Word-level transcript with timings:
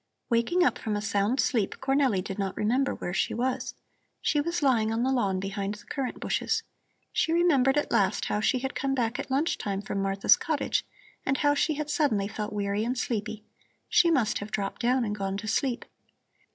Waking 0.31 0.63
up 0.63 0.79
from 0.79 0.95
a 0.95 0.99
sound 1.01 1.39
sleep, 1.39 1.75
Cornelli 1.79 2.23
did 2.23 2.39
not 2.39 2.57
remember 2.57 2.95
where 2.95 3.13
she 3.13 3.35
was. 3.35 3.75
She 4.19 4.41
was 4.41 4.63
lying 4.63 4.91
on 4.91 5.03
the 5.03 5.11
lawn 5.11 5.39
behind 5.39 5.75
the 5.75 5.85
currant 5.85 6.19
bushes. 6.19 6.63
She 7.13 7.31
remembered 7.31 7.77
at 7.77 7.91
last 7.91 8.25
how 8.25 8.39
she 8.39 8.57
had 8.57 8.73
come 8.73 8.95
back 8.95 9.19
at 9.19 9.29
lunch 9.29 9.59
time 9.59 9.83
from 9.83 10.01
Martha's 10.01 10.37
cottage 10.37 10.83
and 11.23 11.37
how 11.37 11.53
she 11.53 11.75
had 11.75 11.91
suddenly 11.91 12.27
felt 12.27 12.51
weary 12.51 12.83
and 12.83 12.97
sleepy. 12.97 13.43
She 13.89 14.09
must 14.09 14.39
have 14.39 14.49
dropped 14.49 14.81
down 14.81 15.05
and 15.05 15.13
gone 15.13 15.37
to 15.37 15.47
sleep. 15.47 15.85